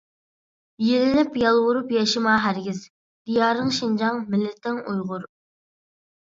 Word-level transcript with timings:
يېلىنىپ 0.83 1.35
يالۋۇرۇپ 1.41 1.93
ياشىما 1.95 2.33
ھەرگىز، 2.45 2.79
دىيارىڭ 2.87 3.69
شىنجاڭ، 3.81 4.19
مىللىتىڭ 4.33 4.81
ئۇيغۇر. 4.95 5.29